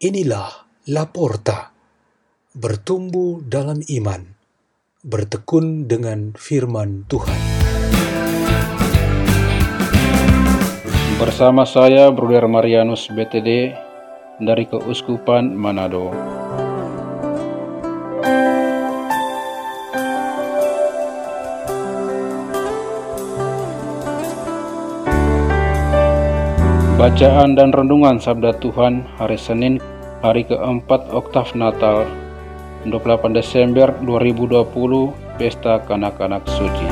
[0.00, 1.76] Inilah Laporta,
[2.56, 4.32] bertumbuh dalam iman,
[5.04, 7.36] bertekun dengan firman Tuhan.
[11.20, 13.76] Bersama saya Bruder Marianus BTD
[14.40, 16.08] dari Keuskupan Manado.
[27.00, 29.80] Bacaan dan renungan Sabda Tuhan hari Senin,
[30.20, 32.04] hari keempat Oktav Natal,
[32.84, 36.88] 28 Desember 2020, Pesta Kanak-Kanak Suci.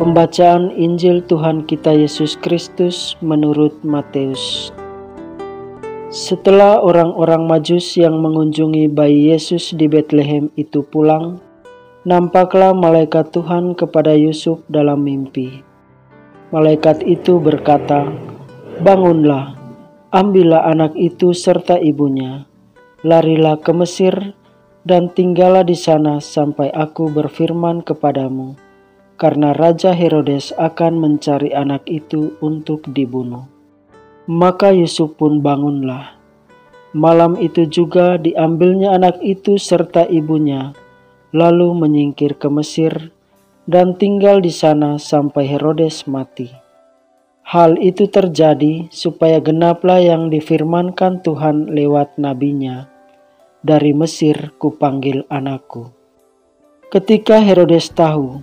[0.00, 4.72] Pembacaan Injil Tuhan kita Yesus Kristus menurut Matius
[6.12, 11.40] setelah orang-orang Majus yang mengunjungi bayi Yesus di Bethlehem itu pulang,
[12.04, 15.64] nampaklah malaikat Tuhan kepada Yusuf dalam mimpi.
[16.52, 18.12] Malaikat itu berkata,
[18.84, 19.56] "Bangunlah,
[20.12, 22.44] ambillah anak itu serta ibunya,
[23.00, 24.36] larilah ke Mesir,
[24.84, 28.52] dan tinggallah di sana sampai aku berfirman kepadamu,
[29.16, 33.61] karena Raja Herodes akan mencari anak itu untuk dibunuh."
[34.30, 36.14] Maka Yusuf pun bangunlah.
[36.94, 40.76] Malam itu juga diambilnya anak itu serta ibunya,
[41.34, 43.10] lalu menyingkir ke Mesir
[43.66, 46.52] dan tinggal di sana sampai Herodes mati.
[47.42, 52.86] Hal itu terjadi supaya genaplah yang difirmankan Tuhan lewat nabinya.
[53.62, 55.90] Dari Mesir kupanggil anakku.
[56.94, 58.38] Ketika Herodes tahu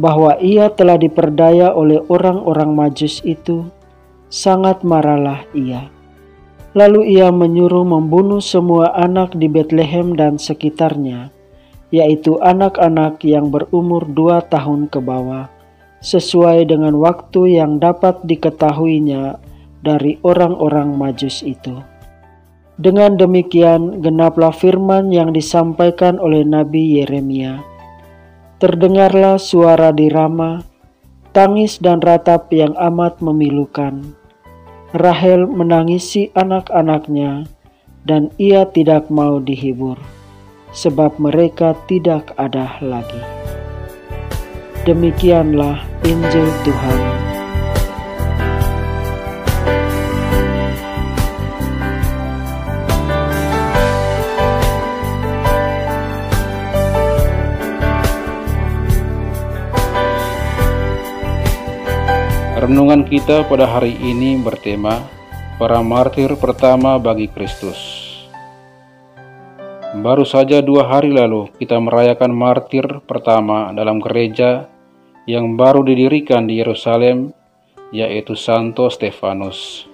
[0.00, 3.68] bahwa ia telah diperdaya oleh orang-orang Majus itu,
[4.30, 5.90] sangat marahlah ia.
[6.70, 11.34] Lalu ia menyuruh membunuh semua anak di Bethlehem dan sekitarnya,
[11.90, 15.50] yaitu anak-anak yang berumur dua tahun ke bawah,
[15.98, 19.42] sesuai dengan waktu yang dapat diketahuinya
[19.82, 21.82] dari orang-orang Majus itu.
[22.78, 27.60] Dengan demikian, genaplah firman yang disampaikan oleh Nabi Yeremia.
[28.62, 30.62] Terdengarlah suara di Rama,
[31.34, 34.19] tangis dan ratap yang amat memilukan
[34.90, 37.46] Rahel menangisi anak-anaknya,
[38.02, 39.94] dan ia tidak mau dihibur,
[40.74, 43.22] sebab mereka tidak ada lagi.
[44.82, 47.29] Demikianlah Injil Tuhan.
[62.60, 65.00] Renungan kita pada hari ini bertema
[65.56, 67.80] Para Martir Pertama bagi Kristus.
[70.04, 74.68] Baru saja dua hari lalu kita merayakan martir pertama dalam gereja
[75.24, 77.32] yang baru didirikan di Yerusalem,
[77.96, 79.88] yaitu Santo Stefanus.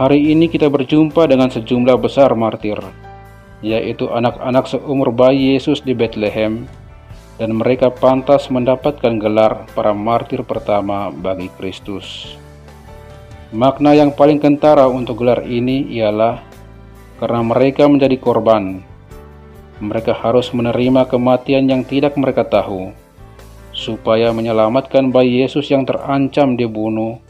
[0.00, 2.80] Hari ini kita berjumpa dengan sejumlah besar martir,
[3.60, 6.64] yaitu anak-anak seumur bayi Yesus di Bethlehem,
[7.38, 12.34] dan mereka pantas mendapatkan gelar para martir pertama bagi Kristus.
[13.54, 16.42] Makna yang paling kentara untuk gelar ini ialah
[17.22, 18.82] karena mereka menjadi korban.
[19.78, 22.90] Mereka harus menerima kematian yang tidak mereka tahu,
[23.70, 27.22] supaya menyelamatkan bayi Yesus yang terancam dibunuh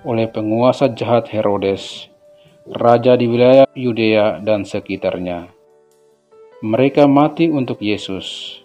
[0.00, 2.08] oleh penguasa jahat Herodes,
[2.64, 5.52] raja di wilayah Yudea dan sekitarnya.
[6.64, 8.59] Mereka mati untuk Yesus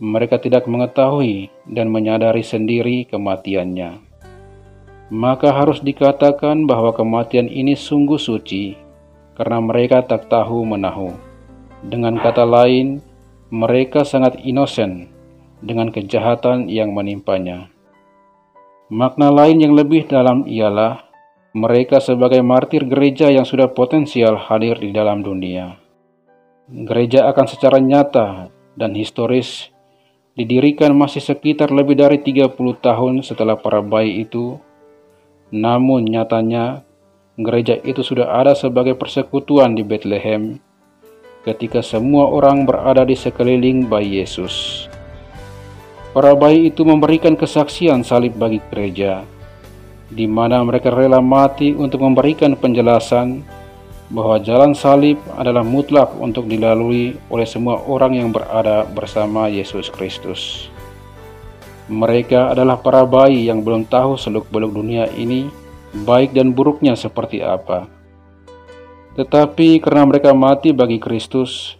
[0.00, 4.00] mereka tidak mengetahui dan menyadari sendiri kematiannya.
[5.12, 8.80] Maka harus dikatakan bahwa kematian ini sungguh suci,
[9.36, 11.12] karena mereka tak tahu menahu.
[11.84, 13.04] Dengan kata lain,
[13.52, 15.12] mereka sangat inosen
[15.60, 17.68] dengan kejahatan yang menimpanya.
[18.88, 21.04] Makna lain yang lebih dalam ialah
[21.52, 25.76] mereka sebagai martir gereja yang sudah potensial hadir di dalam dunia.
[26.70, 28.48] Gereja akan secara nyata
[28.78, 29.68] dan historis
[30.40, 34.56] didirikan masih sekitar lebih dari 30 tahun setelah para bayi itu.
[35.52, 36.80] Namun nyatanya
[37.36, 40.56] gereja itu sudah ada sebagai persekutuan di Bethlehem
[41.44, 44.88] ketika semua orang berada di sekeliling bayi Yesus.
[46.16, 49.20] Para bayi itu memberikan kesaksian salib bagi gereja,
[50.08, 53.44] di mana mereka rela mati untuk memberikan penjelasan
[54.10, 60.66] bahwa jalan salib adalah mutlak untuk dilalui oleh semua orang yang berada bersama Yesus Kristus.
[61.86, 65.50] Mereka adalah para bayi yang belum tahu seluk-beluk dunia ini,
[66.06, 67.86] baik dan buruknya seperti apa.
[69.14, 71.78] Tetapi karena mereka mati bagi Kristus,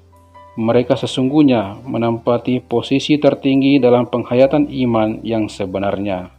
[0.59, 6.31] mereka sesungguhnya menempati posisi tertinggi dalam penghayatan iman yang sebenarnya.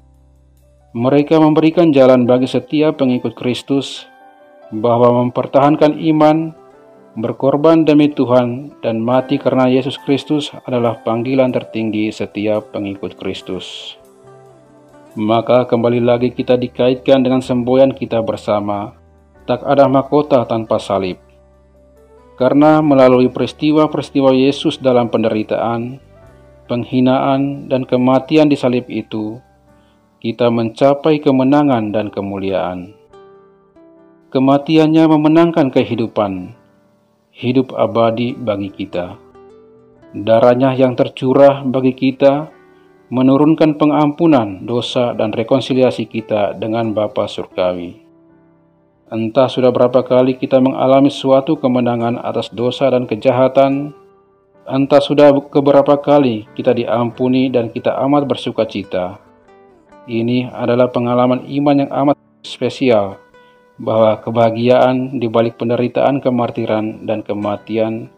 [0.91, 4.11] Mereka memberikan jalan bagi setiap pengikut Kristus
[4.71, 6.56] bahwa mempertahankan iman,
[7.19, 14.00] berkorban demi Tuhan, dan mati karena Yesus Kristus adalah panggilan tertinggi setiap pengikut Kristus.
[15.19, 18.95] Maka kembali lagi kita dikaitkan dengan semboyan kita bersama,
[19.44, 21.19] tak ada mahkota tanpa salib
[22.41, 26.01] karena melalui peristiwa-peristiwa Yesus dalam penderitaan,
[26.65, 29.38] penghinaan, dan kematian di salib itu,
[30.17, 32.97] kita mencapai kemenangan dan kemuliaan.
[34.31, 36.56] Kematiannya memenangkan kehidupan,
[37.36, 39.19] hidup abadi bagi kita.
[40.16, 42.48] Darahnya yang tercurah bagi kita
[43.12, 48.00] menurunkan pengampunan dosa dan rekonsiliasi kita dengan Bapa Surgawi.
[49.12, 53.92] Entah sudah berapa kali kita mengalami suatu kemenangan atas dosa dan kejahatan,
[54.63, 59.19] entah sudah keberapa kali kita diampuni dan kita amat bersuka cita.
[60.07, 62.16] Ini adalah pengalaman iman yang amat
[62.48, 63.19] spesial,
[63.81, 68.13] bahwa kebahagiaan di balik penderitaan, kemartiran, dan kematian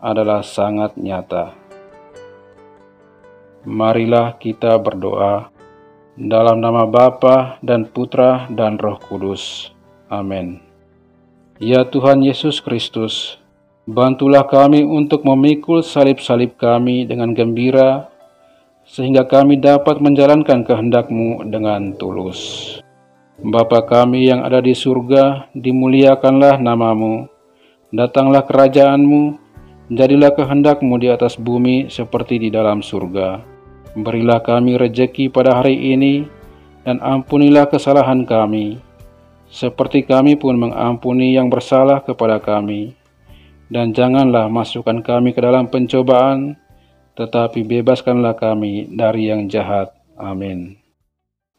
[0.00, 1.52] adalah sangat nyata.
[3.68, 5.52] Marilah kita berdoa
[6.16, 9.70] dalam nama Bapa dan Putra dan Roh Kudus.
[10.08, 10.64] Amin.
[11.62, 13.38] Ya Tuhan Yesus Kristus,
[13.86, 18.10] bantulah kami untuk memikul salib-salib kami dengan gembira,
[18.82, 22.81] sehingga kami dapat menjalankan kehendak-Mu dengan tulus.
[23.42, 27.26] Bapa kami yang ada di surga, dimuliakanlah namamu.
[27.90, 29.34] Datanglah kerajaan-Mu,
[29.90, 33.42] jadilah kehendak-Mu di atas bumi seperti di dalam surga.
[33.98, 36.22] Berilah kami rejeki pada hari ini,
[36.86, 38.78] dan ampunilah kesalahan kami,
[39.50, 42.94] seperti kami pun mengampuni yang bersalah kepada kami.
[43.66, 46.54] Dan janganlah masukkan kami ke dalam pencobaan,
[47.18, 49.90] tetapi bebaskanlah kami dari yang jahat.
[50.14, 50.81] Amin.